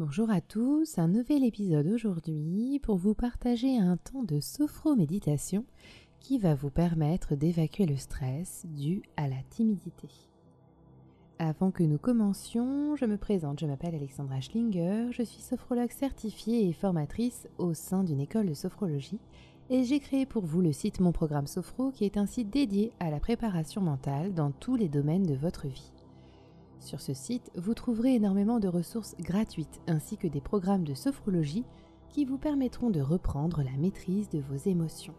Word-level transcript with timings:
Bonjour 0.00 0.30
à 0.30 0.40
tous, 0.40 0.96
un 0.98 1.08
nouvel 1.08 1.42
épisode 1.42 1.88
aujourd'hui 1.88 2.78
pour 2.84 2.98
vous 2.98 3.14
partager 3.14 3.78
un 3.78 3.96
temps 3.96 4.22
de 4.22 4.38
sophro-méditation 4.38 5.64
qui 6.20 6.38
va 6.38 6.54
vous 6.54 6.70
permettre 6.70 7.34
d'évacuer 7.34 7.84
le 7.84 7.96
stress 7.96 8.64
dû 8.76 9.02
à 9.16 9.26
la 9.26 9.42
timidité. 9.50 10.06
Avant 11.40 11.72
que 11.72 11.82
nous 11.82 11.98
commencions, 11.98 12.94
je 12.94 13.06
me 13.06 13.16
présente, 13.16 13.58
je 13.58 13.66
m'appelle 13.66 13.96
Alexandra 13.96 14.40
Schlinger, 14.40 15.08
je 15.10 15.24
suis 15.24 15.42
sophrologue 15.42 15.90
certifiée 15.90 16.68
et 16.68 16.72
formatrice 16.72 17.48
au 17.58 17.74
sein 17.74 18.04
d'une 18.04 18.20
école 18.20 18.46
de 18.46 18.54
sophrologie 18.54 19.18
et 19.68 19.82
j'ai 19.82 19.98
créé 19.98 20.26
pour 20.26 20.44
vous 20.44 20.60
le 20.60 20.70
site 20.70 21.00
Mon 21.00 21.10
Programme 21.10 21.48
Sophro 21.48 21.90
qui 21.90 22.04
est 22.04 22.18
un 22.18 22.26
site 22.26 22.50
dédié 22.50 22.92
à 23.00 23.10
la 23.10 23.18
préparation 23.18 23.80
mentale 23.80 24.32
dans 24.32 24.52
tous 24.52 24.76
les 24.76 24.88
domaines 24.88 25.26
de 25.26 25.34
votre 25.34 25.66
vie. 25.66 25.90
Sur 26.80 27.00
ce 27.00 27.12
site, 27.12 27.50
vous 27.56 27.74
trouverez 27.74 28.14
énormément 28.14 28.60
de 28.60 28.68
ressources 28.68 29.16
gratuites 29.20 29.80
ainsi 29.86 30.16
que 30.16 30.28
des 30.28 30.40
programmes 30.40 30.84
de 30.84 30.94
sophrologie 30.94 31.64
qui 32.08 32.24
vous 32.24 32.38
permettront 32.38 32.90
de 32.90 33.00
reprendre 33.00 33.62
la 33.62 33.76
maîtrise 33.76 34.28
de 34.28 34.38
vos 34.38 34.56
émotions. 34.68 35.14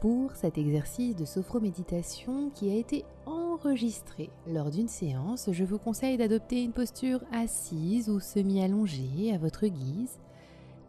Pour 0.00 0.32
cet 0.32 0.56
exercice 0.56 1.14
de 1.14 1.26
sophroméditation 1.26 2.50
qui 2.54 2.70
a 2.70 2.74
été 2.74 3.04
enregistré 3.26 4.30
lors 4.46 4.70
d'une 4.70 4.88
séance, 4.88 5.50
je 5.52 5.64
vous 5.64 5.78
conseille 5.78 6.16
d'adopter 6.16 6.62
une 6.62 6.72
posture 6.72 7.20
assise 7.32 8.08
ou 8.08 8.18
semi-allongée 8.18 9.32
à 9.34 9.38
votre 9.38 9.66
guise. 9.66 10.18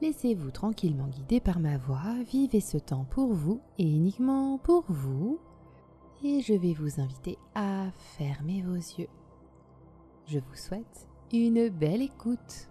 Laissez-vous 0.02 0.52
tranquillement 0.52 1.08
guider 1.08 1.42
par 1.42 1.60
ma 1.60 1.78
voix, 1.78 2.16
vivez 2.32 2.62
ce 2.62 2.78
temps 2.78 3.06
pour 3.10 3.34
vous 3.34 3.60
et 3.78 3.84
uniquement 3.84 4.58
pour 4.58 4.86
vous 4.88 5.40
et 6.24 6.42
je 6.42 6.54
vais 6.54 6.74
vous 6.74 7.02
inviter 7.02 7.38
à 7.56 7.92
fermer 8.18 8.62
vos 8.62 8.76
yeux. 8.76 9.08
Je 10.28 10.40
vous 10.40 10.56
souhaite 10.56 11.08
une 11.34 11.70
belle 11.70 12.02
écoute. 12.02 12.70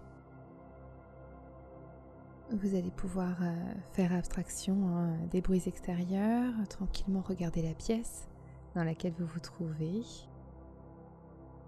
Vous 2.53 2.75
allez 2.75 2.91
pouvoir 2.91 3.37
euh, 3.43 3.55
faire 3.93 4.13
abstraction 4.13 4.89
hein, 4.89 5.17
des 5.31 5.41
bruits 5.41 5.63
extérieurs, 5.67 6.53
tranquillement 6.69 7.23
regarder 7.23 7.63
la 7.63 7.75
pièce 7.75 8.29
dans 8.75 8.85
laquelle 8.85 9.15
vous 9.19 9.27
vous 9.27 9.41
trouvez. 9.41 10.03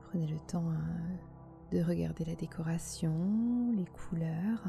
Prenez 0.09 0.27
le 0.27 0.39
temps 0.41 0.71
hein, 0.71 1.19
de 1.73 1.81
regarder 1.83 2.25
la 2.25 2.35
décoration, 2.35 3.73
les 3.77 3.87
couleurs. 3.87 4.65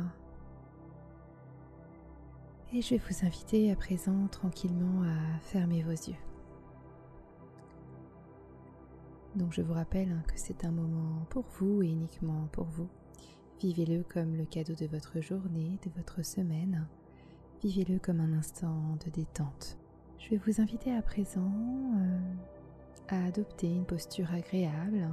Et 2.73 2.81
je 2.81 2.95
vais 2.95 3.01
vous 3.09 3.25
inviter 3.25 3.71
à 3.71 3.75
présent 3.75 4.27
tranquillement 4.31 5.03
à 5.03 5.39
fermer 5.41 5.83
vos 5.83 5.91
yeux. 5.91 6.32
Donc 9.35 9.51
je 9.53 9.61
vous 9.61 9.73
rappelle 9.73 10.11
hein, 10.11 10.23
que 10.27 10.33
c'est 10.35 10.65
un 10.65 10.71
moment 10.71 11.25
pour 11.29 11.45
vous 11.59 11.81
et 11.81 11.87
uniquement 11.87 12.47
pour 12.51 12.65
vous. 12.65 12.87
Vivez-le 13.59 14.03
comme 14.03 14.35
le 14.35 14.45
cadeau 14.45 14.73
de 14.73 14.85
votre 14.85 15.21
journée, 15.21 15.79
de 15.85 15.91
votre 15.95 16.23
semaine. 16.23 16.87
Vivez-le 17.63 17.97
comme 17.97 18.19
un 18.19 18.33
instant 18.33 18.97
de 19.05 19.09
détente. 19.09 19.77
Je 20.19 20.29
vais 20.29 20.37
vous 20.37 20.61
inviter 20.61 20.93
à 20.93 21.01
présent 21.01 21.51
euh, 21.97 22.33
à 23.07 23.25
adopter 23.25 23.67
une 23.67 23.85
posture 23.85 24.31
agréable. 24.33 25.09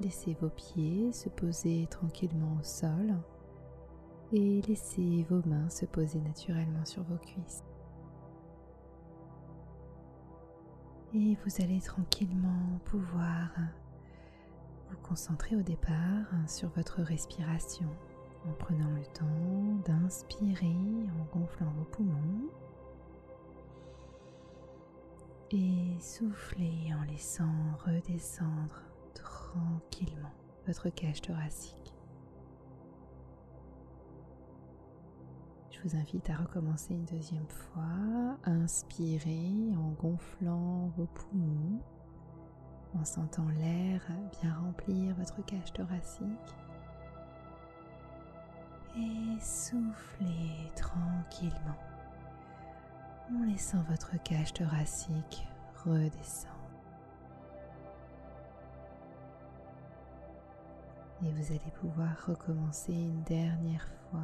Laissez 0.00 0.36
vos 0.40 0.50
pieds 0.50 1.12
se 1.12 1.28
poser 1.28 1.86
tranquillement 1.88 2.56
au 2.60 2.64
sol 2.64 3.14
et 4.32 4.60
laissez 4.62 5.24
vos 5.30 5.40
mains 5.48 5.70
se 5.70 5.86
poser 5.86 6.20
naturellement 6.20 6.84
sur 6.84 7.02
vos 7.04 7.16
cuisses. 7.16 7.62
Et 11.14 11.36
vous 11.44 11.62
allez 11.62 11.80
tranquillement 11.80 12.80
pouvoir 12.86 13.48
vous 14.90 14.96
concentrer 14.98 15.54
au 15.54 15.62
départ 15.62 16.26
sur 16.48 16.68
votre 16.70 17.02
respiration 17.02 17.88
en 18.48 18.52
prenant 18.52 18.90
le 18.90 19.04
temps 19.06 19.80
d'inspirer 19.86 20.66
en 20.66 21.38
gonflant 21.38 21.72
vos 21.78 21.84
poumons 21.84 22.48
et 25.52 26.00
souffler 26.00 26.92
en 27.00 27.04
laissant 27.04 27.54
redescendre 27.86 28.82
tranquillement 29.14 30.34
votre 30.66 30.88
cage 30.88 31.22
thoracique. 31.22 31.93
Vous 35.84 35.96
invite 35.96 36.30
à 36.30 36.36
recommencer 36.36 36.94
une 36.94 37.04
deuxième 37.04 37.46
fois. 37.46 38.38
Inspirez 38.44 39.52
en 39.76 39.90
gonflant 39.90 40.90
vos 40.96 41.06
poumons, 41.06 41.80
en 42.98 43.04
sentant 43.04 43.48
l'air 43.58 44.00
bien 44.40 44.54
remplir 44.54 45.14
votre 45.16 45.44
cage 45.44 45.72
thoracique. 45.74 46.56
Et 48.96 49.40
soufflez 49.40 50.70
tranquillement 50.74 51.78
en 53.34 53.44
laissant 53.44 53.82
votre 53.90 54.22
cage 54.22 54.54
thoracique 54.54 55.46
redescendre. 55.84 56.54
Et 61.22 61.32
vous 61.32 61.52
allez 61.52 61.72
pouvoir 61.80 62.26
recommencer 62.26 62.92
une 62.92 63.22
dernière 63.24 63.88
fois 64.10 64.20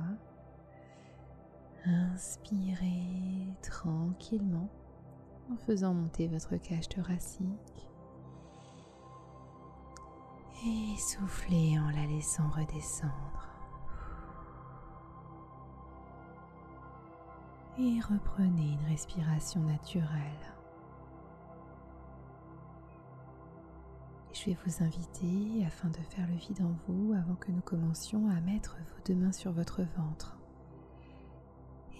Inspirez 1.86 3.54
tranquillement 3.62 4.68
en 5.50 5.56
faisant 5.56 5.94
monter 5.94 6.28
votre 6.28 6.56
cage 6.56 6.88
thoracique 6.88 7.88
et 10.66 10.96
soufflez 10.98 11.78
en 11.78 11.90
la 11.90 12.06
laissant 12.06 12.48
redescendre. 12.50 13.48
Et 17.78 17.98
reprenez 18.00 18.72
une 18.72 18.88
respiration 18.88 19.62
naturelle. 19.62 20.50
je 24.40 24.46
vais 24.50 24.56
vous 24.64 24.82
inviter, 24.82 25.66
afin 25.66 25.88
de 25.88 25.98
faire 25.98 26.26
le 26.26 26.34
vide 26.34 26.62
en 26.62 26.74
vous, 26.86 27.12
avant 27.12 27.34
que 27.34 27.50
nous 27.50 27.60
commencions, 27.60 28.28
à 28.30 28.40
mettre 28.40 28.76
vos 28.76 29.02
deux 29.04 29.14
mains 29.14 29.32
sur 29.32 29.52
votre 29.52 29.82
ventre. 29.96 30.39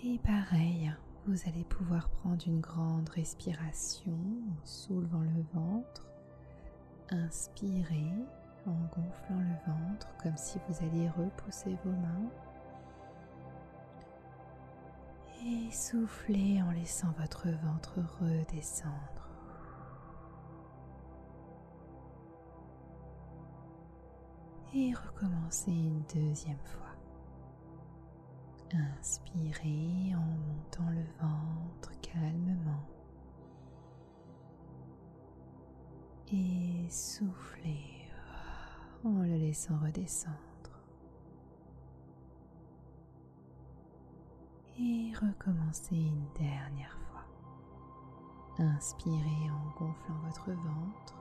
Et 0.03 0.19
pareil, 0.19 0.91
vous 1.27 1.37
allez 1.47 1.65
pouvoir 1.65 2.09
prendre 2.09 2.43
une 2.47 2.61
grande 2.61 3.09
respiration 3.11 4.13
en 4.13 4.67
soulevant 4.67 5.21
le 5.21 5.45
ventre. 5.53 6.09
Inspirez 7.11 8.11
en 8.67 8.73
gonflant 8.95 9.41
le 9.41 9.73
ventre 9.73 10.09
comme 10.23 10.37
si 10.39 10.59
vous 10.67 10.85
alliez 10.85 11.11
repousser 11.11 11.77
vos 11.85 11.93
mains. 11.93 12.31
Et 15.45 15.71
soufflez 15.71 16.63
en 16.63 16.71
laissant 16.71 17.13
votre 17.19 17.49
ventre 17.49 17.99
redescendre. 18.21 18.95
Et 24.73 24.95
recommencez 24.95 25.73
une 25.73 26.03
deuxième 26.15 26.59
fois. 26.65 26.90
Inspirez 28.73 30.15
en 30.15 30.21
montant 30.21 30.89
le 30.91 31.03
ventre 31.21 31.91
calmement 32.01 32.87
et 36.33 36.89
soufflez 36.89 38.09
en 39.05 39.23
le 39.23 39.37
laissant 39.37 39.77
redescendre. 39.79 40.37
Et 44.79 45.13
recommencez 45.15 45.97
une 45.97 46.27
dernière 46.39 46.97
fois. 47.11 47.25
Inspirez 48.59 49.51
en 49.51 49.79
gonflant 49.79 50.19
votre 50.25 50.53
ventre 50.53 51.17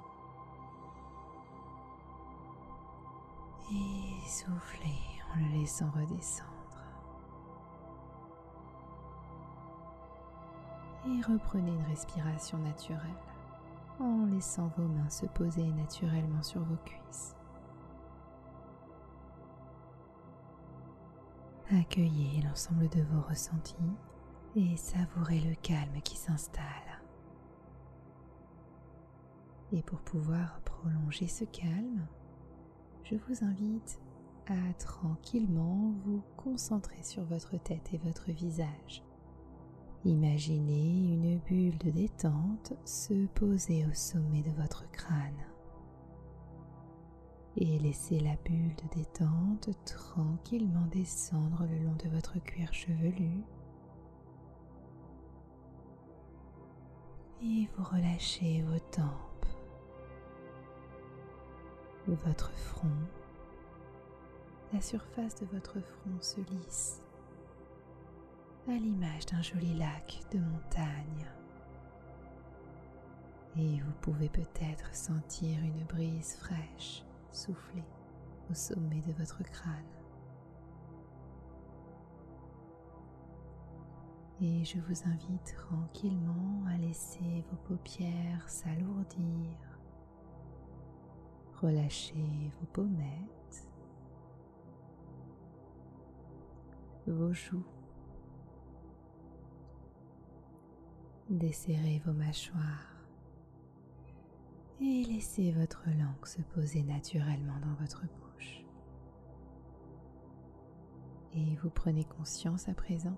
et 3.71 4.29
soufflez 4.29 4.99
en 5.33 5.39
le 5.39 5.59
laissant 5.59 5.89
redescendre. 5.91 6.58
Et 11.09 11.21
reprenez 11.21 11.71
une 11.71 11.85
respiration 11.85 12.57
naturelle 12.59 12.99
en 13.99 14.25
laissant 14.25 14.71
vos 14.77 14.87
mains 14.87 15.09
se 15.09 15.25
poser 15.25 15.65
naturellement 15.71 16.43
sur 16.43 16.61
vos 16.61 16.77
cuisses. 16.85 17.35
Accueillez 21.71 22.41
l'ensemble 22.41 22.89
de 22.89 23.01
vos 23.01 23.21
ressentis 23.21 23.75
et 24.55 24.75
savourez 24.77 25.39
le 25.41 25.55
calme 25.55 26.01
qui 26.03 26.17
s'installe. 26.17 26.63
Et 29.71 29.83
pour 29.83 29.99
pouvoir 29.99 30.61
prolonger 30.61 31.27
ce 31.27 31.45
calme, 31.45 32.07
je 33.03 33.15
vous 33.15 33.43
invite 33.43 33.99
à 34.47 34.73
tranquillement 34.79 35.93
vous 36.05 36.23
concentrer 36.37 37.03
sur 37.03 37.23
votre 37.25 37.57
tête 37.57 37.93
et 37.93 37.99
votre 37.99 38.31
visage 38.31 39.03
Imaginez 40.05 41.13
une 41.13 41.39
bulle 41.39 41.77
de 41.77 41.91
détente 41.91 42.73
se 42.85 43.25
poser 43.27 43.85
au 43.85 43.93
sommet 43.93 44.41
de 44.41 44.51
votre 44.51 44.89
crâne. 44.91 45.45
et 47.57 47.77
laissez 47.79 48.19
la 48.19 48.35
bulle 48.45 48.73
de 48.75 48.95
détente 48.95 49.69
tranquillement 49.85 50.85
descendre 50.91 51.65
le 51.69 51.77
long 51.83 51.95
de 52.03 52.09
votre 52.09 52.39
cuir 52.39 52.73
chevelu. 52.73 53.43
Et 57.41 57.67
vous 57.75 57.83
relâchez 57.83 58.61
vos 58.63 58.79
tempes, 58.91 59.45
votre 62.07 62.51
front. 62.51 62.87
La 64.73 64.81
surface 64.81 65.35
de 65.35 65.45
votre 65.47 65.79
front 65.81 66.21
se 66.21 66.39
lisse 66.51 67.01
à 68.69 68.77
l'image 68.77 69.25
d'un 69.25 69.41
joli 69.41 69.73
lac 69.75 70.21
de 70.31 70.39
montagne. 70.39 71.27
Et 73.57 73.79
vous 73.79 73.93
pouvez 74.01 74.29
peut-être 74.29 74.93
sentir 74.93 75.57
une 75.63 75.83
brise 75.85 76.35
fraîche 76.35 77.03
souffler 77.31 77.83
au 78.49 78.53
sommet 78.53 79.01
de 79.01 79.11
votre 79.13 79.41
crâne. 79.43 79.73
Et 84.41 84.63
je 84.63 84.79
vous 84.79 85.03
invite 85.05 85.55
tranquillement 85.67 86.63
à 86.67 86.77
laisser 86.77 87.43
vos 87.49 87.57
paupières 87.57 88.47
s'alourdir. 88.47 89.57
Relâchez 91.61 92.51
vos 92.59 92.67
pommettes, 92.67 93.67
vos 97.05 97.33
joues. 97.33 97.65
Desserrez 101.29 102.01
vos 102.07 102.11
mâchoires 102.11 102.89
et 104.81 105.03
laissez 105.03 105.51
votre 105.51 105.85
langue 105.85 106.25
se 106.25 106.41
poser 106.41 106.81
naturellement 106.81 107.59
dans 107.59 107.75
votre 107.79 108.01
bouche. 108.01 108.63
Et 111.35 111.55
vous 111.57 111.69
prenez 111.69 112.03
conscience 112.05 112.67
à 112.67 112.73
présent 112.73 113.15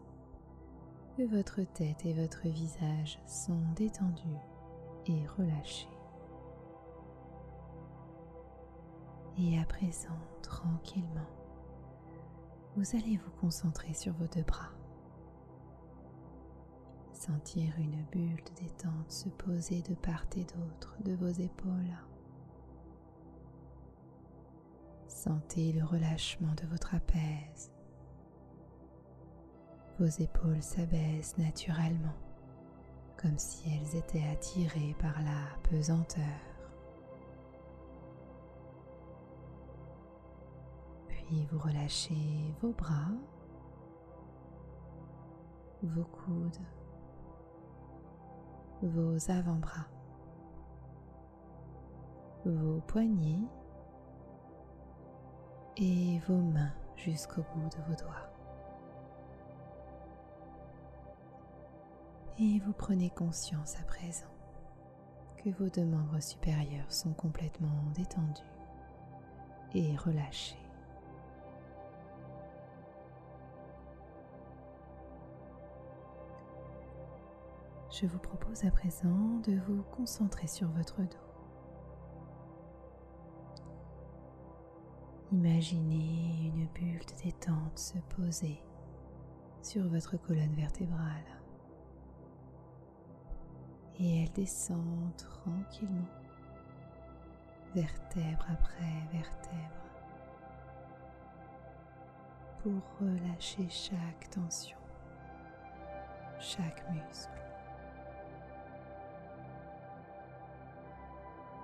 que 1.15 1.23
votre 1.23 1.61
tête 1.61 2.05
et 2.05 2.11
votre 2.11 2.49
visage 2.49 3.17
sont 3.25 3.61
détendus 3.77 4.41
et 5.05 5.25
relâchés. 5.37 5.87
Et 9.37 9.57
à 9.57 9.63
présent, 9.63 10.19
tranquillement, 10.41 11.29
vous 12.75 12.97
allez 12.97 13.15
vous 13.15 13.31
concentrer 13.39 13.93
sur 13.93 14.11
vos 14.15 14.27
deux 14.27 14.43
bras 14.43 14.73
sentir 17.21 17.71
une 17.77 18.03
bulle 18.11 18.43
de 18.43 18.63
détente 18.63 19.11
se 19.11 19.29
poser 19.29 19.83
de 19.83 19.93
part 19.93 20.25
et 20.35 20.43
d'autre 20.43 20.95
de 21.05 21.13
vos 21.13 21.27
épaules. 21.27 21.95
Sentez 25.07 25.71
le 25.71 25.83
relâchement 25.83 26.53
de 26.55 26.65
votre 26.67 26.95
apèse. 26.95 27.71
Vos 29.99 30.07
épaules 30.07 30.63
s'abaissent 30.63 31.37
naturellement, 31.37 32.17
comme 33.21 33.37
si 33.37 33.69
elles 33.69 33.95
étaient 33.99 34.27
attirées 34.27 34.95
par 34.97 35.21
la 35.21 35.69
pesanteur. 35.69 36.25
Puis 41.07 41.45
vous 41.51 41.59
relâchez 41.59 42.55
vos 42.63 42.71
bras, 42.71 43.11
vos 45.83 46.05
coudes, 46.05 46.57
vos 48.81 49.31
avant-bras, 49.31 49.87
vos 52.45 52.81
poignets 52.87 53.47
et 55.77 56.19
vos 56.27 56.37
mains 56.37 56.73
jusqu'au 56.95 57.41
bout 57.41 57.69
de 57.69 57.83
vos 57.87 57.95
doigts. 57.95 58.29
Et 62.39 62.59
vous 62.59 62.73
prenez 62.73 63.09
conscience 63.11 63.75
à 63.79 63.83
présent 63.83 64.25
que 65.37 65.49
vos 65.49 65.69
deux 65.69 65.85
membres 65.85 66.21
supérieurs 66.21 66.91
sont 66.91 67.13
complètement 67.13 67.83
détendus 67.93 68.41
et 69.73 69.95
relâchés. 69.97 70.57
Je 78.01 78.07
vous 78.07 78.17
propose 78.17 78.65
à 78.65 78.71
présent 78.71 79.39
de 79.45 79.59
vous 79.67 79.83
concentrer 79.83 80.47
sur 80.47 80.67
votre 80.69 81.01
dos. 81.01 81.17
Imaginez 85.31 86.47
une 86.47 86.65
bulle 86.73 87.05
de 87.05 87.23
détente 87.23 87.77
se 87.77 87.99
poser 88.15 88.59
sur 89.61 89.87
votre 89.87 90.17
colonne 90.17 90.55
vertébrale 90.55 91.27
et 93.99 94.23
elle 94.23 94.31
descend 94.31 95.15
tranquillement, 95.15 96.09
vertèbre 97.75 98.47
après 98.49 99.07
vertèbre, 99.13 99.85
pour 102.63 102.81
relâcher 102.99 103.69
chaque 103.69 104.27
tension, 104.31 104.79
chaque 106.39 106.83
muscle. 106.89 107.50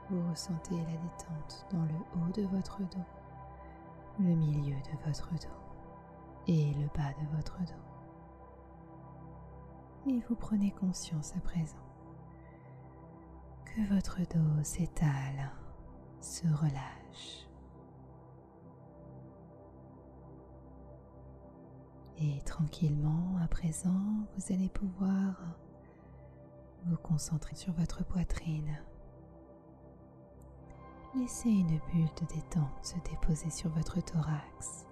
Vous 0.10 0.30
ressentez 0.30 0.76
la 0.76 0.98
détente 0.98 1.66
dans 1.72 1.84
le 1.84 1.96
haut 2.16 2.32
de 2.34 2.44
votre 2.44 2.80
dos, 2.80 3.06
le 4.20 4.36
milieu 4.36 4.76
de 4.76 5.06
votre 5.06 5.32
dos 5.34 5.48
et 6.48 6.74
le 6.74 6.88
bas 6.96 7.14
de 7.20 7.36
votre 7.36 7.60
dos. 7.60 7.74
Et 10.10 10.20
vous 10.30 10.36
prenez 10.36 10.72
conscience 10.72 11.36
à 11.36 11.42
présent 11.42 11.76
que 13.66 13.94
votre 13.94 14.20
dos 14.22 14.64
s'étale, 14.64 15.52
se 16.22 16.48
relâche. 16.48 17.48
Et 22.20 22.42
tranquillement, 22.46 23.38
à 23.44 23.48
présent, 23.48 24.02
vous 24.36 24.54
allez 24.54 24.70
pouvoir 24.70 25.36
vous 26.86 26.98
concentrer 26.98 27.56
sur 27.56 27.74
votre 27.74 28.04
poitrine 28.06 28.80
Laissez 31.20 31.50
une 31.50 31.80
bulle 31.92 32.10
de 32.22 32.26
détente 32.36 32.86
se 32.86 32.96
déposer 33.10 33.50
sur 33.50 33.70
votre 33.72 34.00
thorax. 34.02 34.86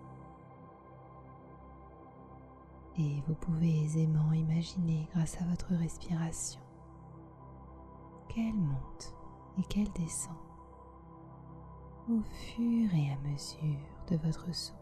Et 2.98 3.22
vous 3.28 3.36
pouvez 3.36 3.84
aisément 3.84 4.34
imaginer 4.34 5.08
grâce 5.14 5.40
à 5.40 5.46
votre 5.46 5.74
respiration 5.76 6.60
qu'elle 8.28 8.56
monte 8.56 9.14
et 9.60 9.64
qu'elle 9.64 9.92
descend 9.92 10.36
au 12.10 12.22
fur 12.22 12.94
et 12.94 13.12
à 13.12 13.18
mesure 13.30 13.80
de 14.10 14.18
votre 14.18 14.54
souffle. 14.54 14.80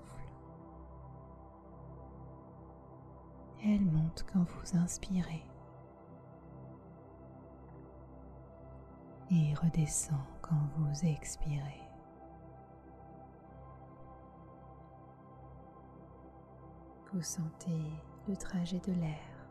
Elle 3.65 3.85
monte 3.85 4.25
quand 4.31 4.43
vous 4.43 4.77
inspirez 4.77 5.43
et 9.31 9.53
redescend 9.55 10.32
quand 10.43 10.67
vous 10.77 11.05
expirez. 11.05 11.81
Vous 17.11 17.21
sentez 17.21 17.91
le 18.27 18.35
trajet 18.35 18.79
de 18.79 18.91
l'air. 18.91 19.47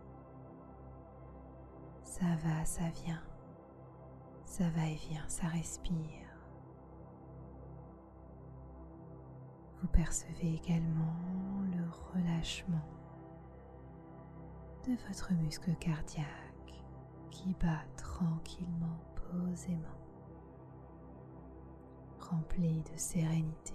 Ça 2.04 2.36
va, 2.44 2.64
ça 2.64 2.88
vient. 3.04 3.22
Ça 4.44 4.68
va 4.70 4.86
et 4.86 4.94
vient, 4.94 5.26
ça 5.28 5.46
respire. 5.46 6.28
Vous 9.80 9.88
percevez 9.88 10.54
également 10.54 11.16
le 11.72 11.88
relâchement 12.12 12.86
de 14.86 14.92
votre 15.08 15.32
muscle 15.32 15.74
cardiaque 15.76 16.26
qui 17.30 17.54
bat 17.54 17.82
tranquillement, 17.96 19.00
posément 19.14 20.01
rempli 22.32 22.82
de 22.82 22.96
sérénité. 22.96 23.74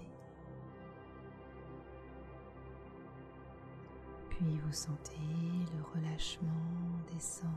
Puis 4.30 4.58
vous 4.58 4.72
sentez 4.72 5.16
le 5.74 5.82
relâchement 5.94 6.48
descendre 7.12 7.52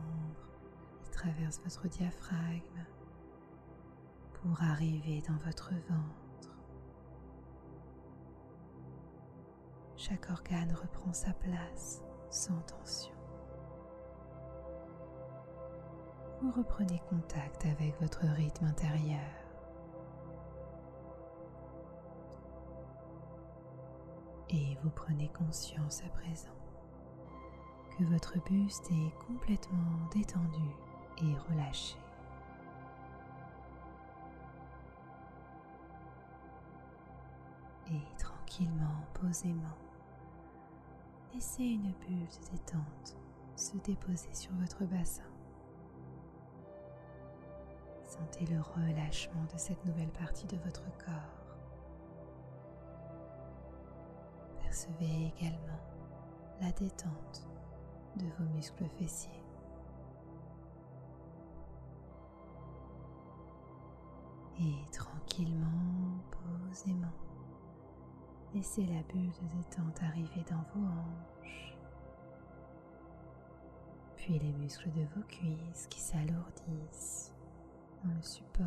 et 1.06 1.10
traverse 1.12 1.60
votre 1.64 1.88
diaphragme 1.88 2.86
pour 4.34 4.62
arriver 4.64 5.22
dans 5.28 5.38
votre 5.46 5.72
ventre. 5.90 6.58
Chaque 9.96 10.30
organe 10.32 10.74
reprend 10.74 11.14
sa 11.14 11.34
place 11.34 12.02
sans 12.30 12.60
tension. 12.62 13.14
Vous 16.42 16.52
reprenez 16.52 17.00
contact 17.08 17.66
avec 17.66 18.00
votre 18.02 18.26
rythme 18.26 18.66
intérieur 18.66 19.41
Et 24.54 24.78
vous 24.84 24.90
prenez 24.90 25.30
conscience 25.30 26.02
à 26.04 26.10
présent 26.10 26.50
que 27.98 28.04
votre 28.04 28.38
buste 28.44 28.90
est 28.92 29.26
complètement 29.28 30.08
détendu 30.14 30.70
et 31.20 31.34
relâché. 31.50 31.96
Et 37.92 38.18
tranquillement, 38.18 39.06
posément, 39.14 39.78
laissez 41.34 41.64
une 41.64 41.92
bulle 41.92 42.28
de 42.28 42.52
détente 42.52 43.18
se 43.56 43.78
déposer 43.78 44.34
sur 44.34 44.52
votre 44.56 44.84
bassin. 44.86 45.24
Sentez 48.04 48.46
le 48.48 48.60
relâchement 48.62 49.44
de 49.54 49.58
cette 49.58 49.86
nouvelle 49.86 50.12
partie 50.12 50.48
de 50.48 50.58
votre 50.58 50.84
corps. 50.98 51.41
Percevez 54.72 55.34
également 55.38 55.82
la 56.62 56.72
détente 56.72 57.46
de 58.16 58.24
vos 58.40 58.50
muscles 58.56 58.88
fessiers. 58.98 59.44
Et 64.62 64.90
tranquillement, 64.94 66.22
posément, 66.70 67.12
laissez 68.54 68.86
la 68.86 69.04
bulle 69.12 69.34
de 69.42 69.58
détente 69.58 70.02
arriver 70.04 70.46
dans 70.50 70.64
vos 70.74 70.88
hanches, 70.88 71.78
puis 74.16 74.40
les 74.40 74.54
muscles 74.54 74.92
de 74.94 75.02
vos 75.14 75.28
cuisses 75.28 75.88
qui 75.90 76.00
s'alourdissent 76.00 77.36
dans 78.06 78.14
le 78.14 78.22
support, 78.22 78.66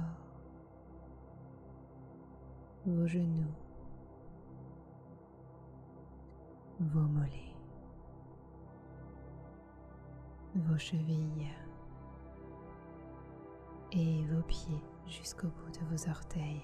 vos 2.84 3.06
genoux, 3.06 3.54
vos 6.92 7.00
mollets, 7.00 7.56
vos 10.54 10.78
chevilles 10.78 11.50
et 13.92 14.24
vos 14.26 14.42
pieds 14.42 14.82
jusqu'au 15.06 15.48
bout 15.48 15.70
de 15.70 15.84
vos 15.90 16.08
orteils. 16.08 16.62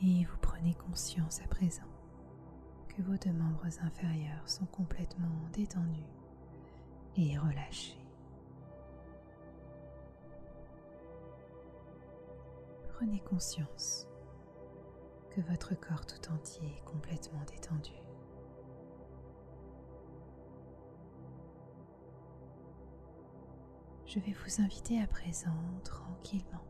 Et 0.00 0.24
vous 0.24 0.38
prenez 0.40 0.74
conscience 0.74 1.40
à 1.44 1.48
présent 1.48 1.82
que 2.88 3.02
vos 3.02 3.16
deux 3.16 3.32
membres 3.32 3.66
inférieurs 3.80 4.48
sont 4.48 4.66
complètement 4.66 5.48
détendus 5.52 6.02
et 7.16 7.38
relâchés. 7.38 7.98
Prenez 12.94 13.20
conscience 13.20 14.06
que 15.34 15.40
votre 15.50 15.74
corps 15.74 16.04
tout 16.04 16.30
entier 16.30 16.68
est 16.76 16.84
complètement 16.84 17.42
détendu. 17.44 17.92
Je 24.06 24.18
vais 24.20 24.32
vous 24.32 24.62
inviter 24.62 25.00
à 25.00 25.06
présent 25.06 25.56
tranquillement 25.84 26.60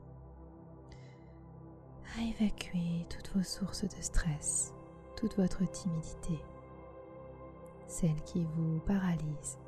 à 2.16 2.23
évacuer 2.23 3.07
toutes 3.09 3.35
vos 3.35 3.42
sources 3.42 3.85
de 3.85 4.00
stress, 4.00 4.73
toute 5.16 5.37
votre 5.37 5.69
timidité, 5.71 6.38
celle 7.88 8.23
qui 8.23 8.45
vous 8.45 8.78
paralyse, 8.81 9.59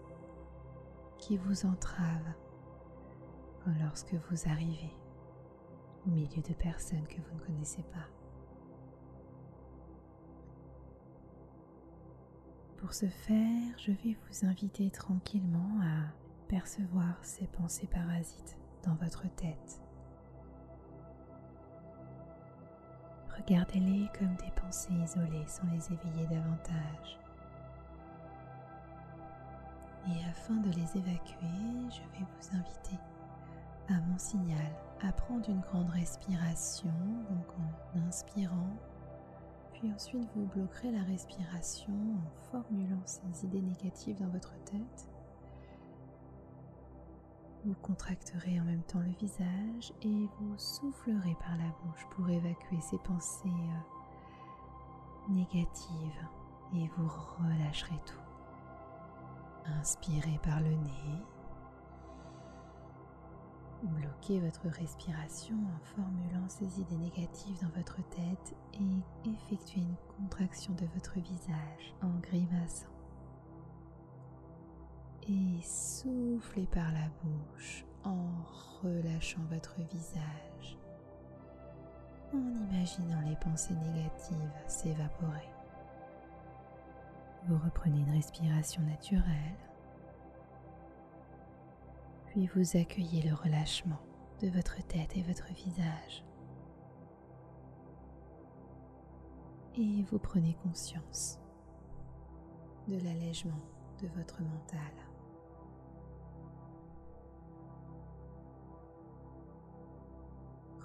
qui 1.19 1.37
vous 1.39 1.67
entrave 1.67 2.33
lorsque 3.81 4.15
vous 4.15 4.49
arrivez 4.49 4.93
au 6.07 6.11
milieu 6.11 6.43
de 6.43 6.53
personnes 6.53 7.09
que 7.09 7.21
vous 7.21 7.35
ne 7.35 7.41
connaissez 7.41 7.83
pas. 7.85 8.24
Pour 12.85 12.93
ce 12.93 13.07
faire, 13.07 13.79
je 13.79 13.93
vais 13.93 14.15
vous 14.29 14.47
inviter 14.47 14.91
tranquillement 14.91 15.81
à 15.81 16.13
percevoir 16.49 17.17
ces 17.23 17.47
pensées 17.47 17.87
parasites 17.87 18.59
dans 18.83 18.93
votre 18.97 19.23
tête. 19.37 19.81
Regardez-les 23.39 24.07
comme 24.19 24.37
des 24.37 24.51
pensées 24.61 24.93
isolées 25.03 25.47
sans 25.47 25.65
les 25.73 25.95
éveiller 25.95 26.27
davantage. 26.27 27.19
Et 30.07 30.23
afin 30.29 30.57
de 30.57 30.69
les 30.69 30.99
évacuer, 30.99 31.89
je 31.89 32.19
vais 32.19 32.27
vous 32.27 32.59
inviter 32.59 32.99
à 33.89 33.95
mon 33.95 34.19
signal 34.19 34.77
à 35.01 35.11
prendre 35.11 35.49
une 35.49 35.61
grande 35.61 35.89
respiration, 35.89 36.93
donc 37.31 37.47
en 37.97 38.07
inspirant, 38.07 38.77
puis 39.75 39.93
ensuite 39.93 40.29
vous 40.35 40.47
bloquerez 40.47 40.91
la 40.91 41.03
respiration 41.03 41.93
en 41.93 42.51
formulant 42.51 43.03
ces 43.05 43.45
idées 43.45 43.61
négatives 43.61 44.19
dans 44.19 44.29
votre 44.29 44.55
tête. 44.65 45.09
Vous 47.65 47.75
contracterez 47.83 48.61
en 48.61 48.65
même 48.65 48.83
temps 48.83 49.01
le 49.01 49.13
visage 49.19 49.93
et 50.03 50.29
vous 50.39 50.59
soufflerez 50.59 51.37
par 51.41 51.57
la 51.57 51.69
bouche 51.83 52.07
pour 52.11 52.29
évacuer 52.29 52.81
ces 52.81 52.99
pensées 52.99 53.49
euh, 53.49 55.33
négatives 55.33 56.29
et 56.75 56.89
vous 56.97 57.09
relâcherez 57.39 58.01
tout. 58.07 58.21
Inspirez 59.67 60.39
par 60.43 60.61
le 60.61 60.75
nez 60.75 61.23
Bloquez 63.85 64.41
votre 64.41 64.67
respiration 64.69 65.57
en 65.57 65.85
formulant 65.95 66.49
ces 66.49 66.81
idées 66.81 66.97
négatives 66.97 67.61
dans 67.61 67.69
votre 67.77 67.97
tête 68.09 68.55
et 68.73 69.29
effectuez 69.29 69.83
une 69.83 69.97
contraction 70.17 70.73
de 70.73 70.87
votre 70.95 71.21
visage 71.21 71.95
en 72.01 72.09
grimaçant. 72.21 72.89
Et 75.29 75.61
soufflez 75.63 76.67
par 76.67 76.91
la 76.93 77.11
bouche 77.23 77.85
en 78.05 78.27
relâchant 78.83 79.45
votre 79.51 79.77
visage, 79.83 80.79
en 82.33 82.39
imaginant 82.39 83.21
les 83.21 83.37
pensées 83.37 83.75
négatives 83.75 84.53
s'évaporer. 84.67 85.51
Vous 87.47 87.59
reprenez 87.63 88.01
une 88.01 88.15
respiration 88.15 88.83
naturelle 88.83 89.59
puis 92.35 92.49
vous 92.49 92.77
accueillez 92.77 93.23
le 93.23 93.33
relâchement 93.33 94.01
de 94.43 94.49
votre 94.49 94.85
tête 94.89 95.17
et 95.17 95.23
votre 95.23 95.47
visage. 95.53 96.25
Et 99.77 100.03
vous 100.11 100.19
prenez 100.19 100.55
conscience 100.55 101.39
de 102.89 102.97
l'allègement 102.97 103.63
de 104.03 104.09
votre 104.17 104.43
mental. 104.43 104.81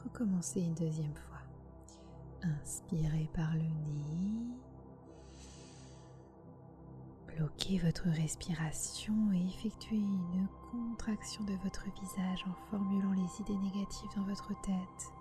Recommencez 0.04 0.62
une 0.62 0.76
deuxième 0.76 1.16
fois. 1.16 1.42
Inspirez 2.44 3.28
par 3.34 3.56
le 3.56 3.64
nez. 3.64 4.69
Bloquez 7.36 7.78
votre 7.80 8.10
respiration 8.10 9.14
et 9.34 9.48
effectuez 9.48 9.98
une 9.98 10.48
contraction 10.72 11.44
de 11.44 11.54
votre 11.64 11.86
visage 12.02 12.46
en 12.48 12.54
formulant 12.70 13.12
les 13.12 13.42
idées 13.42 13.58
négatives 13.58 14.10
dans 14.16 14.24
votre 14.24 14.50
tête 14.62 15.14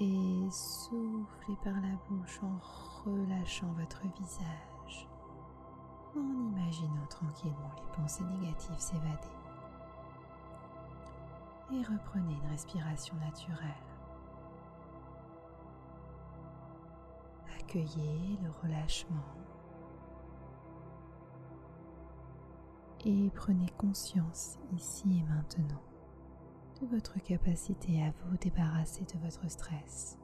et 0.00 0.50
soufflez 0.50 1.56
par 1.62 1.74
la 1.74 1.96
bouche 2.08 2.40
en 2.42 2.58
relâchant 3.04 3.72
votre 3.78 4.02
visage, 4.18 5.08
en 6.16 6.20
imaginant 6.20 7.06
tranquillement 7.08 7.70
les 7.76 7.96
pensées 7.96 8.24
négatives 8.24 8.78
s'évader. 8.78 9.34
Et 11.72 11.82
reprenez 11.82 12.34
une 12.34 12.50
respiration 12.50 13.14
naturelle. 13.16 13.70
Accueillez 17.60 18.38
le 18.42 18.50
relâchement 18.62 19.22
et 23.06 23.30
prenez 23.34 23.68
conscience 23.76 24.56
ici 24.74 25.04
et 25.18 25.22
maintenant 25.24 25.82
de 26.80 26.86
votre 26.86 27.20
capacité 27.22 28.02
à 28.02 28.10
vous 28.10 28.36
débarrasser 28.38 29.04
de 29.04 29.18
votre 29.22 29.48
stress. 29.50 30.18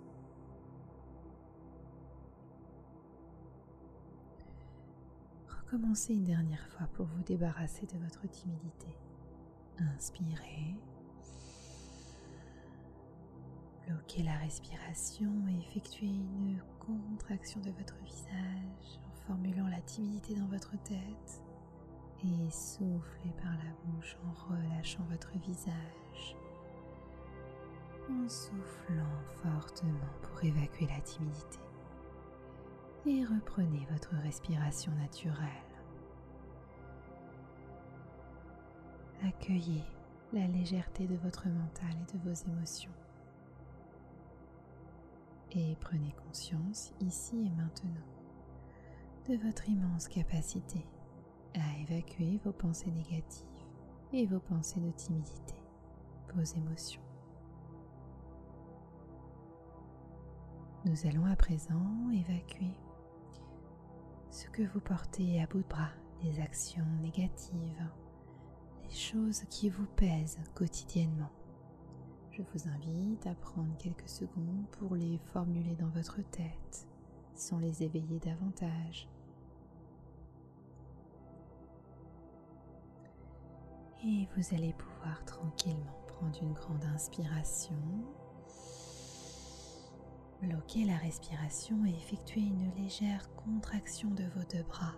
Recommencez 5.47 6.15
une 6.15 6.25
dernière 6.25 6.67
fois 6.69 6.87
pour 6.95 7.07
vous 7.07 7.23
débarrasser 7.23 7.87
de 7.87 7.99
votre 7.99 8.27
timidité. 8.29 8.97
Inspirez. 9.79 10.75
Bloquez 13.87 14.23
la 14.23 14.37
respiration 14.39 15.31
et 15.49 15.59
effectuez 15.61 16.07
une 16.07 16.61
contraction 16.79 17.61
de 17.61 17.71
votre 17.71 17.97
visage 18.03 19.01
en 19.07 19.27
formulant 19.27 19.69
la 19.69 19.81
timidité 19.83 20.35
dans 20.35 20.47
votre 20.47 20.73
tête 20.83 21.43
et 22.25 22.51
soufflez 22.51 23.33
par 23.43 23.53
la 23.53 23.73
bouche 23.85 24.17
en 24.27 24.53
relâchant 24.53 25.05
votre 25.11 25.31
visage, 25.39 26.37
en 28.11 28.29
soufflant 28.29 29.21
fortement 29.43 30.11
pour 30.23 30.45
évacuer 30.45 30.87
la 30.87 31.01
timidité. 31.01 31.59
Et 33.07 33.25
reprenez 33.25 33.87
votre 33.91 34.15
respiration 34.17 34.93
naturelle. 34.97 35.37
Accueillez 39.27 39.85
la 40.33 40.47
légèreté 40.47 41.07
de 41.07 41.17
votre 41.17 41.49
mental 41.49 41.91
et 41.91 42.17
de 42.17 42.23
vos 42.23 42.51
émotions. 42.51 42.93
Et 45.53 45.77
prenez 45.81 46.15
conscience 46.27 46.93
ici 47.01 47.37
et 47.37 47.51
maintenant 47.51 48.07
de 49.29 49.37
votre 49.37 49.69
immense 49.69 50.09
capacité 50.09 50.85
à 51.55 51.79
évacuer 51.81 52.39
vos 52.45 52.53
pensées 52.53 52.91
négatives 52.91 53.47
et 54.13 54.27
vos 54.27 54.41
pensées 54.41 54.81
de 54.81 54.91
timidité, 54.91 55.55
vos 56.35 56.43
émotions. 56.43 57.03
Nous 60.85 61.07
allons 61.07 61.27
à 61.27 61.37
présent 61.37 62.11
évacuer 62.13 62.75
ce 64.31 64.49
que 64.49 64.63
vous 64.63 64.81
portez 64.81 65.43
à 65.43 65.47
bout 65.47 65.63
de 65.63 65.69
bras, 65.69 65.91
les 66.23 66.41
actions 66.41 66.87
négatives, 67.03 67.91
les 68.85 68.95
choses 68.95 69.43
qui 69.51 69.69
vous 69.69 69.87
pèsent 69.97 70.41
quotidiennement. 70.55 71.31
Je 72.31 72.43
vous 72.43 72.69
invite 72.69 73.27
à 73.27 73.35
prendre 73.35 73.77
quelques 73.77 74.09
secondes 74.09 74.67
pour 74.73 74.95
les 74.95 75.19
formuler 75.33 75.77
dans 75.77 75.89
votre 75.89 76.23
tête 76.31 76.87
sans 77.35 77.59
les 77.59 77.83
éveiller 77.83 78.19
davantage. 78.19 79.09
Et 84.05 84.27
vous 84.35 84.55
allez 84.55 84.73
pouvoir 84.73 85.25
tranquillement 85.27 86.01
prendre 86.07 86.43
une 86.43 86.55
grande 86.55 86.85
inspiration, 86.85 87.77
bloquer 90.41 90.85
la 90.87 90.97
respiration 90.97 91.85
et 91.85 91.91
effectuer 91.91 92.41
une 92.41 92.73
légère 92.77 93.29
contraction 93.35 94.09
de 94.11 94.25
vos 94.25 94.45
deux 94.51 94.63
bras 94.63 94.95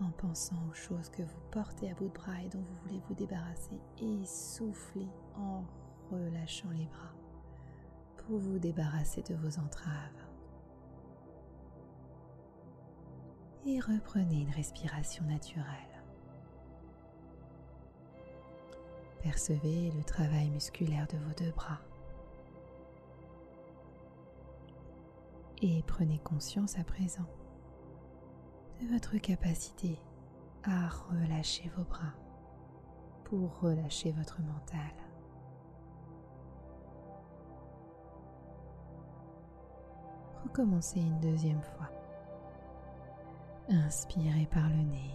en 0.00 0.10
pensant 0.12 0.56
aux 0.70 0.74
choses 0.74 1.08
que 1.08 1.22
vous 1.22 1.40
portez 1.50 1.90
à 1.90 1.94
bout 1.94 2.08
de 2.08 2.14
bras 2.14 2.40
et 2.44 2.48
dont 2.48 2.60
vous 2.62 2.76
voulez 2.82 3.02
vous 3.08 3.14
débarrasser 3.14 3.80
et 4.00 4.24
soufflez 4.24 5.08
en 5.36 5.64
relâchant 6.10 6.70
les 6.70 6.86
bras 6.86 7.14
pour 8.18 8.38
vous 8.38 8.58
débarrasser 8.60 9.22
de 9.22 9.34
vos 9.34 9.58
entraves. 9.58 10.24
Et 13.66 13.80
reprenez 13.80 14.42
une 14.42 14.50
respiration 14.50 15.24
naturelle. 15.24 15.87
Percevez 19.22 19.90
le 19.90 20.04
travail 20.04 20.50
musculaire 20.50 21.06
de 21.08 21.18
vos 21.18 21.34
deux 21.36 21.50
bras. 21.52 21.80
Et 25.60 25.82
prenez 25.86 26.18
conscience 26.20 26.78
à 26.78 26.84
présent 26.84 27.26
de 28.80 28.86
votre 28.86 29.16
capacité 29.18 29.98
à 30.62 30.88
relâcher 30.88 31.70
vos 31.76 31.84
bras 31.84 32.14
pour 33.24 33.58
relâcher 33.60 34.12
votre 34.12 34.40
mental. 34.40 34.92
Recommencez 40.44 41.00
une 41.00 41.20
deuxième 41.20 41.62
fois. 41.62 41.90
Inspirez 43.68 44.46
par 44.46 44.68
le 44.68 44.82
nez. 44.82 45.14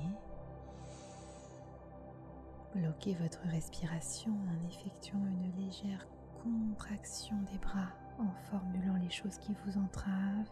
Bloquez 2.76 3.14
votre 3.16 3.42
respiration 3.50 4.32
en 4.32 4.68
effectuant 4.68 5.24
une 5.26 5.64
légère 5.64 6.08
contraction 6.42 7.36
des 7.52 7.60
bras 7.60 7.90
en 8.18 8.32
formulant 8.50 8.96
les 8.96 9.12
choses 9.12 9.38
qui 9.38 9.54
vous 9.64 9.78
entravent 9.78 10.52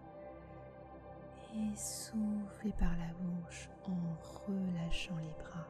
et 1.55 1.75
soufflez 1.75 2.71
par 2.73 2.91
la 2.97 3.11
bouche 3.19 3.69
en 3.85 4.47
relâchant 4.47 5.17
les 5.17 5.43
bras 5.43 5.67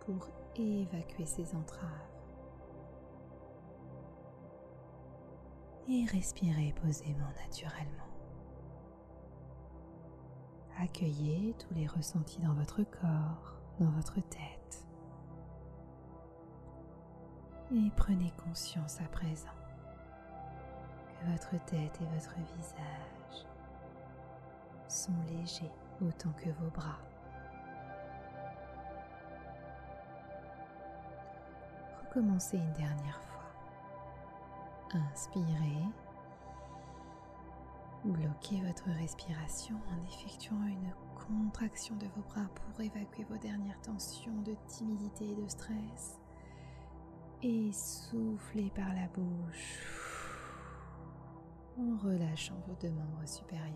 pour 0.00 0.28
évacuer 0.56 1.24
ces 1.24 1.54
entraves. 1.54 1.90
Et 5.88 6.04
respirez 6.04 6.74
posément 6.82 7.30
naturellement. 7.44 7.90
Accueillez 10.78 11.54
tous 11.58 11.74
les 11.74 11.86
ressentis 11.86 12.42
dans 12.42 12.52
votre 12.52 12.82
corps, 12.82 13.56
dans 13.80 13.90
votre 13.90 14.20
tête 14.20 14.55
et 17.72 17.90
prenez 17.96 18.32
conscience 18.44 19.00
à 19.00 19.08
présent 19.08 19.48
que 21.08 21.30
votre 21.30 21.64
tête 21.64 21.98
et 22.00 22.06
votre 22.14 22.34
visage 22.56 23.46
sont 24.88 25.12
légers 25.28 25.72
autant 26.00 26.32
que 26.32 26.50
vos 26.50 26.70
bras. 26.70 26.98
Recommencez 32.04 32.58
une 32.58 32.72
dernière 32.72 33.20
fois. 33.22 33.50
Inspirez. 35.10 35.82
Bloquez 38.04 38.62
votre 38.62 38.88
respiration 39.00 39.74
en 39.90 40.06
effectuant 40.06 40.62
une 40.64 40.92
contraction 41.16 41.96
de 41.96 42.06
vos 42.14 42.22
bras 42.28 42.46
pour 42.54 42.80
évacuer 42.80 43.24
vos 43.24 43.36
dernières 43.38 43.80
tensions 43.80 44.40
de 44.42 44.54
timidité 44.68 45.32
et 45.32 45.34
de 45.34 45.48
stress 45.48 46.20
et 47.42 47.72
soufflez 47.72 48.70
par 48.70 48.92
la 48.94 49.08
bouche 49.08 49.82
en 51.78 51.96
relâchant 51.98 52.56
vos 52.66 52.74
deux 52.74 52.90
membres 52.90 53.26
supérieurs. 53.26 53.72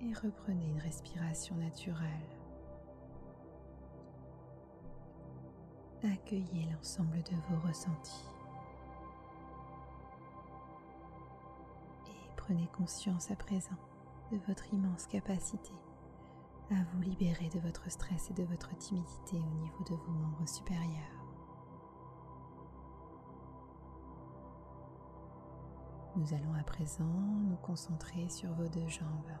Et 0.00 0.12
reprenez 0.12 0.66
une 0.66 0.80
respiration 0.80 1.54
naturelle. 1.56 2.06
Accueillez 6.02 6.68
l'ensemble 6.72 7.22
de 7.22 7.34
vos 7.48 7.66
ressentis. 7.66 8.28
Et 12.08 12.30
prenez 12.36 12.68
conscience 12.76 13.30
à 13.30 13.36
présent 13.36 13.76
de 14.30 14.38
votre 14.46 14.72
immense 14.72 15.06
capacité 15.06 15.72
à 16.70 16.82
vous 16.92 17.02
libérer 17.02 17.48
de 17.48 17.60
votre 17.60 17.90
stress 17.90 18.30
et 18.30 18.34
de 18.34 18.44
votre 18.44 18.76
timidité 18.76 19.36
au 19.36 19.54
niveau 19.60 19.84
de 19.84 19.94
vos 19.94 20.12
membres 20.12 20.48
supérieurs. 20.48 21.26
Nous 26.16 26.32
allons 26.32 26.54
à 26.58 26.62
présent 26.64 27.04
nous 27.04 27.56
concentrer 27.56 28.28
sur 28.28 28.50
vos 28.54 28.68
deux 28.68 28.88
jambes. 28.88 29.32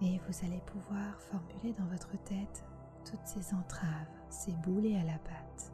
Et 0.00 0.18
vous 0.18 0.46
allez 0.46 0.60
pouvoir 0.60 1.20
formuler 1.20 1.72
dans 1.72 1.86
votre 1.86 2.16
tête 2.24 2.64
toutes 3.04 3.26
ces 3.26 3.54
entraves, 3.54 4.08
ces 4.30 4.52
boulets 4.52 4.96
à 4.96 5.04
la 5.04 5.18
patte 5.18 5.72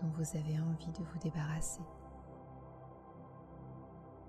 dont 0.00 0.08
vous 0.08 0.36
avez 0.36 0.58
envie 0.60 0.92
de 0.92 1.04
vous 1.04 1.18
débarrasser. 1.18 1.82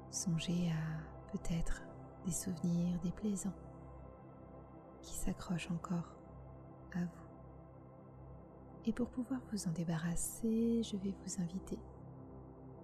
Songez 0.10 0.70
à 0.70 1.32
peut-être 1.32 1.82
des 2.25 2.31
souvenirs 2.31 2.99
déplaisants 3.03 3.53
qui 5.01 5.13
s'accrochent 5.13 5.71
encore 5.71 6.15
à 6.93 6.99
vous. 6.99 7.31
Et 8.86 8.93
pour 8.93 9.10
pouvoir 9.10 9.39
vous 9.51 9.67
en 9.67 9.71
débarrasser, 9.71 10.81
je 10.84 10.97
vais 10.97 11.13
vous 11.25 11.41
inviter 11.41 11.79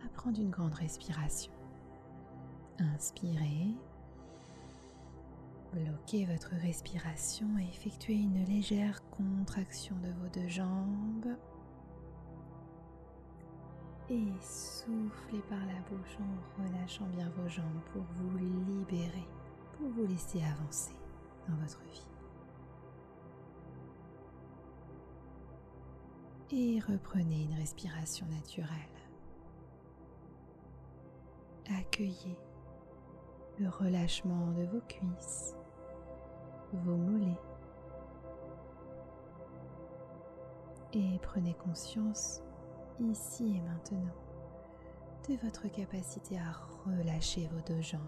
à 0.06 0.10
prendre 0.10 0.40
une 0.40 0.50
grande 0.52 0.74
respiration. 0.74 1.52
Inspirez, 2.80 3.74
bloquez 5.74 6.26
votre 6.26 6.52
respiration 6.56 7.48
et 7.58 7.64
effectuez 7.64 8.16
une 8.16 8.46
légère 8.46 9.02
contraction 9.10 9.96
de 10.04 10.10
vos 10.10 10.30
deux 10.30 10.48
jambes 10.48 11.36
et 14.10 14.32
soufflez 14.40 15.42
par 15.50 15.60
la 15.60 15.80
bouche 15.90 16.18
en 16.22 16.64
relâchant 16.64 17.06
bien 17.08 17.30
vos 17.38 17.48
jambes 17.50 17.82
pour 17.92 18.04
vous 18.16 18.38
libérer, 18.38 19.28
pour 19.74 19.90
vous 19.90 20.06
laisser 20.06 20.42
avancer 20.44 20.96
dans 21.48 21.56
votre 21.56 21.82
vie. 21.84 22.08
Et 26.50 26.80
reprenez 26.80 27.44
une 27.44 27.56
respiration 27.56 28.26
naturelle. 28.28 28.70
Accueillez 31.78 32.40
le 33.60 33.68
relâchement 33.68 34.52
de 34.52 34.64
vos 34.64 34.80
cuisses, 34.88 35.56
vos 36.72 36.96
mollets. 36.96 37.40
Et 40.94 41.20
prenez 41.22 41.54
conscience 41.56 42.42
ici 43.00 43.58
et 43.58 43.62
maintenant 43.62 44.14
de 45.30 45.36
votre 45.44 45.68
capacité 45.68 46.38
à 46.40 46.54
relâcher 46.86 47.50
vos 47.52 47.62
deux 47.74 47.82
jambes, 47.82 48.02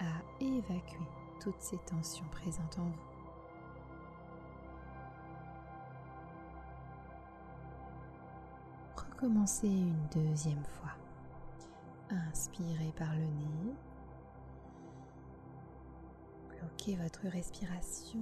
à 0.00 0.42
évacuer 0.42 1.06
toutes 1.40 1.60
ces 1.60 1.78
tensions 1.78 2.26
présentes 2.30 2.78
en 2.78 2.84
vous. 2.84 3.08
recommencez 9.20 9.66
une 9.66 10.06
deuxième 10.14 10.64
fois. 10.64 10.92
Inspirez 12.10 12.92
par 12.96 13.12
le 13.14 13.24
nez. 13.24 13.74
Bloquez 16.48 16.96
votre 16.96 17.26
respiration 17.26 18.20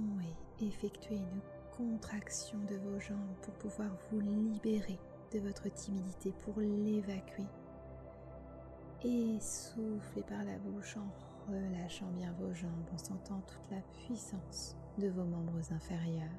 et 0.59 0.65
effectuez 0.65 1.17
une 1.17 1.41
contraction 1.77 2.57
de 2.69 2.77
vos 2.77 2.99
jambes 2.99 3.35
pour 3.43 3.53
pouvoir 3.55 3.89
vous 4.09 4.19
libérer 4.19 4.99
de 5.33 5.39
votre 5.39 5.69
timidité, 5.69 6.33
pour 6.43 6.59
l'évacuer. 6.59 7.47
Et 9.03 9.39
soufflez 9.39 10.23
par 10.23 10.43
la 10.43 10.57
bouche 10.59 10.97
en 10.97 11.51
relâchant 11.51 12.09
bien 12.11 12.33
vos 12.39 12.53
jambes, 12.53 12.87
en 12.93 12.97
sentant 12.97 13.41
toute 13.47 13.71
la 13.71 13.81
puissance 14.05 14.75
de 14.97 15.09
vos 15.09 15.23
membres 15.23 15.71
inférieurs. 15.71 16.29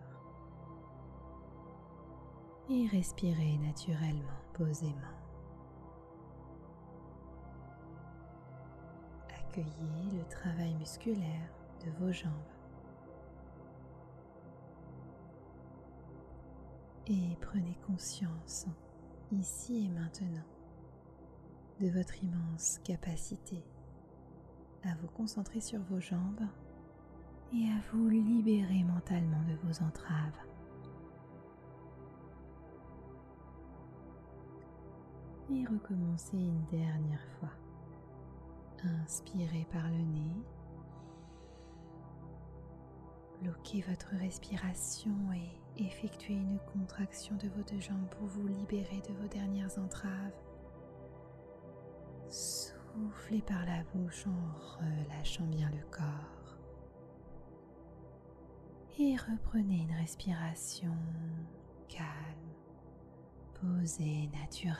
Et 2.70 2.86
respirez 2.88 3.58
naturellement, 3.58 4.28
posément. 4.52 4.92
Accueillez 9.40 10.18
le 10.18 10.24
travail 10.28 10.74
musculaire 10.74 11.50
de 11.84 11.90
vos 11.98 12.12
jambes. 12.12 12.57
Et 17.10 17.38
prenez 17.40 17.74
conscience, 17.86 18.66
ici 19.32 19.86
et 19.86 19.88
maintenant, 19.88 20.44
de 21.80 21.88
votre 21.88 22.22
immense 22.22 22.78
capacité 22.84 23.64
à 24.84 24.94
vous 25.00 25.08
concentrer 25.08 25.60
sur 25.62 25.80
vos 25.84 26.00
jambes 26.00 26.46
et 27.54 27.64
à 27.70 27.80
vous 27.90 28.10
libérer 28.10 28.84
mentalement 28.84 29.42
de 29.44 29.54
vos 29.66 29.82
entraves. 29.82 30.38
Et 35.50 35.64
recommencez 35.64 36.36
une 36.36 36.66
dernière 36.66 37.26
fois. 37.40 37.52
Inspirez 38.84 39.66
par 39.72 39.88
le 39.88 39.96
nez. 39.96 40.36
Bloquez 43.40 43.80
votre 43.88 44.10
respiration 44.16 45.16
et 45.32 45.58
effectuez 45.78 46.34
une 46.34 46.58
contraction 46.72 47.36
de 47.36 47.48
vos 47.48 47.62
deux 47.62 47.80
jambes 47.80 48.08
pour 48.10 48.26
vous 48.26 48.46
libérer 48.46 49.00
de 49.08 49.14
vos 49.14 49.28
dernières 49.28 49.78
entraves. 49.78 50.32
Soufflez 52.28 53.42
par 53.42 53.64
la 53.64 53.82
bouche 53.94 54.26
en 54.26 54.78
relâchant 54.78 55.46
bien 55.46 55.70
le 55.70 55.82
corps. 55.90 56.58
Et 58.98 59.16
reprenez 59.16 59.82
une 59.82 59.94
respiration 59.94 60.94
calme, 61.88 62.08
posée, 63.60 64.28
naturelle. 64.32 64.74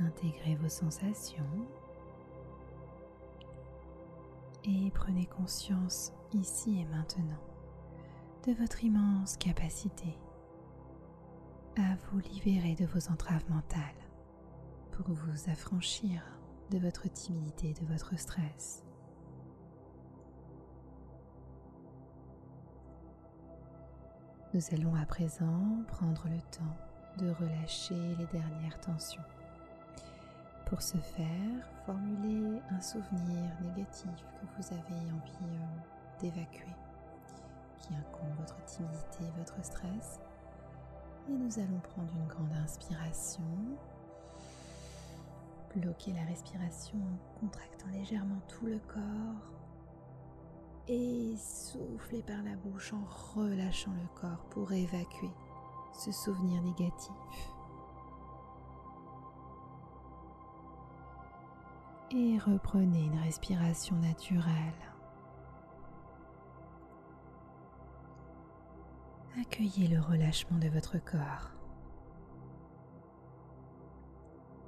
Intégrez 0.00 0.56
vos 0.56 0.68
sensations 0.68 1.66
et 4.68 4.90
prenez 4.90 5.26
conscience 5.26 6.12
ici 6.32 6.80
et 6.80 6.84
maintenant 6.84 7.40
de 8.46 8.52
votre 8.52 8.84
immense 8.84 9.36
capacité 9.38 10.18
à 11.76 11.96
vous 12.10 12.18
libérer 12.18 12.74
de 12.74 12.84
vos 12.84 13.10
entraves 13.10 13.48
mentales 13.48 13.80
pour 14.92 15.06
vous 15.08 15.50
affranchir 15.50 16.22
de 16.70 16.78
votre 16.78 17.08
timidité, 17.08 17.72
de 17.72 17.86
votre 17.86 18.18
stress. 18.18 18.84
Nous 24.52 24.60
allons 24.72 24.94
à 24.94 25.06
présent 25.06 25.82
prendre 25.88 26.26
le 26.28 26.40
temps 26.50 26.76
de 27.18 27.30
relâcher 27.30 28.16
les 28.18 28.26
dernières 28.26 28.80
tensions. 28.80 29.22
Pour 30.68 30.82
ce 30.82 30.98
faire, 30.98 31.66
formulez 31.86 32.60
un 32.70 32.80
souvenir 32.82 33.50
négatif 33.62 34.10
que 34.38 34.46
vous 34.54 34.74
avez 34.74 35.00
envie 35.12 35.54
euh, 35.54 36.20
d'évacuer, 36.20 36.76
qui 37.78 37.94
incombe 37.94 38.36
votre 38.38 38.62
timidité, 38.66 39.24
votre 39.38 39.64
stress. 39.64 40.20
Et 41.26 41.32
nous 41.32 41.58
allons 41.58 41.80
prendre 41.80 42.12
une 42.14 42.26
grande 42.26 42.52
inspiration. 42.62 43.40
Bloquer 45.74 46.12
la 46.12 46.24
respiration 46.24 46.98
en 46.98 47.40
contractant 47.40 47.88
légèrement 47.94 48.40
tout 48.48 48.66
le 48.66 48.78
corps. 48.80 49.54
Et 50.86 51.34
souffler 51.38 52.20
par 52.20 52.42
la 52.42 52.56
bouche 52.56 52.92
en 52.92 53.04
relâchant 53.34 53.92
le 53.92 54.20
corps 54.20 54.44
pour 54.50 54.70
évacuer 54.70 55.32
ce 55.94 56.12
souvenir 56.12 56.60
négatif. 56.60 57.10
Et 62.10 62.38
reprenez 62.38 63.04
une 63.04 63.18
respiration 63.18 63.96
naturelle. 63.96 64.72
Accueillez 69.40 69.88
le 69.88 70.00
relâchement 70.00 70.58
de 70.58 70.68
votre 70.68 70.98
corps. 70.98 71.50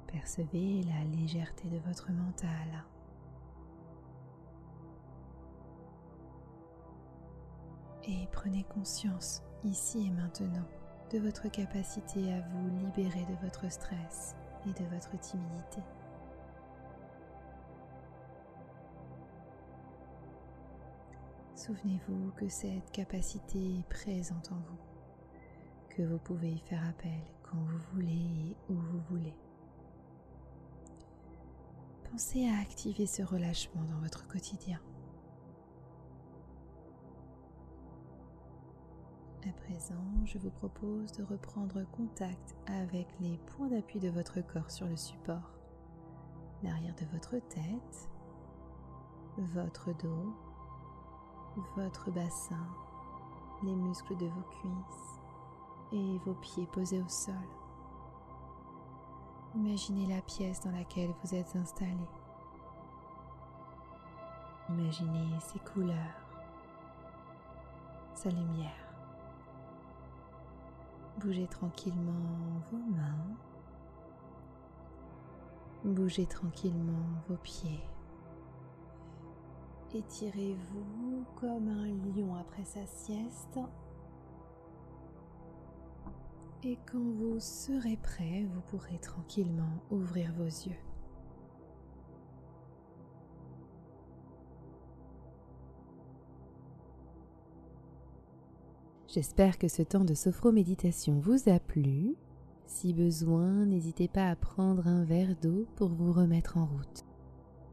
Percevez 0.07 0.83
la 0.83 1.03
légèreté 1.17 1.67
de 1.69 1.79
votre 1.79 2.11
mental. 2.11 2.85
Et 8.03 8.27
prenez 8.31 8.63
conscience 8.63 9.41
ici 9.63 10.07
et 10.07 10.11
maintenant 10.11 10.65
de 11.11 11.19
votre 11.19 11.49
capacité 11.49 12.33
à 12.33 12.41
vous 12.41 12.69
libérer 12.79 13.25
de 13.25 13.35
votre 13.43 13.69
stress 13.71 14.35
et 14.65 14.73
de 14.73 14.87
votre 14.89 15.17
timidité. 15.19 15.81
Souvenez-vous 21.65 22.31
que 22.31 22.49
cette 22.49 22.89
capacité 22.89 23.59
est 23.59 23.87
présente 23.87 24.51
en 24.51 24.55
vous, 24.55 24.79
que 25.89 26.01
vous 26.01 26.17
pouvez 26.17 26.53
y 26.53 26.57
faire 26.57 26.83
appel 26.89 27.21
quand 27.43 27.59
vous 27.59 27.77
voulez 27.93 28.15
et 28.49 28.55
où 28.67 28.73
vous 28.73 28.99
voulez. 29.11 29.35
Pensez 32.09 32.49
à 32.49 32.59
activer 32.59 33.05
ce 33.05 33.21
relâchement 33.21 33.83
dans 33.83 33.99
votre 33.99 34.27
quotidien. 34.27 34.79
À 39.47 39.51
présent, 39.67 40.25
je 40.25 40.39
vous 40.39 40.49
propose 40.49 41.11
de 41.11 41.21
reprendre 41.21 41.83
contact 41.91 42.55
avec 42.65 43.07
les 43.19 43.37
points 43.37 43.67
d'appui 43.67 43.99
de 43.99 44.09
votre 44.09 44.41
corps 44.41 44.71
sur 44.71 44.87
le 44.87 44.97
support, 44.97 45.59
l'arrière 46.63 46.95
de 46.95 47.05
votre 47.13 47.37
tête, 47.49 48.09
votre 49.53 49.95
dos, 49.99 50.33
votre 51.75 52.11
bassin, 52.11 52.67
les 53.63 53.75
muscles 53.75 54.17
de 54.17 54.25
vos 54.25 54.43
cuisses 54.49 55.19
et 55.91 56.17
vos 56.25 56.33
pieds 56.33 56.67
posés 56.67 57.01
au 57.01 57.07
sol. 57.07 57.35
Imaginez 59.55 60.07
la 60.07 60.21
pièce 60.21 60.61
dans 60.61 60.71
laquelle 60.71 61.13
vous 61.23 61.35
êtes 61.35 61.55
installé. 61.55 62.07
Imaginez 64.69 65.39
ses 65.39 65.59
couleurs, 65.59 65.97
sa 68.13 68.29
lumière. 68.29 68.71
Bougez 71.17 71.47
tranquillement 71.47 72.61
vos 72.71 72.77
mains. 72.77 73.35
Bougez 75.83 76.25
tranquillement 76.25 77.21
vos 77.27 77.35
pieds. 77.35 77.83
Étirez-vous 79.93 81.25
comme 81.35 81.67
un 81.67 81.87
lion 81.87 82.33
après 82.35 82.63
sa 82.63 82.85
sieste. 82.85 83.59
Et 86.63 86.77
quand 86.89 87.11
vous 87.11 87.39
serez 87.39 87.97
prêt, 87.97 88.47
vous 88.53 88.61
pourrez 88.69 88.99
tranquillement 88.99 89.81
ouvrir 89.89 90.31
vos 90.33 90.45
yeux. 90.45 90.77
J'espère 99.13 99.57
que 99.57 99.67
ce 99.67 99.81
temps 99.81 100.05
de 100.05 100.13
sophro-méditation 100.13 101.19
vous 101.19 101.49
a 101.49 101.59
plu. 101.59 102.15
Si 102.65 102.93
besoin, 102.93 103.65
n'hésitez 103.65 104.07
pas 104.07 104.29
à 104.29 104.37
prendre 104.37 104.87
un 104.87 105.03
verre 105.03 105.35
d'eau 105.41 105.67
pour 105.75 105.89
vous 105.89 106.13
remettre 106.13 106.55
en 106.55 106.65
route. 106.65 107.03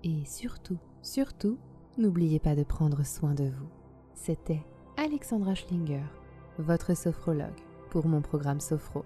Et 0.02 0.24
surtout, 0.24 0.78
surtout, 1.00 1.57
n'oubliez 1.98 2.38
pas 2.38 2.54
de 2.54 2.62
prendre 2.62 3.04
soin 3.04 3.34
de 3.34 3.44
vous. 3.44 3.68
C'était 4.14 4.62
Alexandra 4.96 5.54
Schlinger, 5.54 6.04
votre 6.58 6.96
sophrologue, 6.96 7.61
pour 7.90 8.06
mon 8.06 8.20
programme 8.20 8.61
Sophro. 8.61 9.04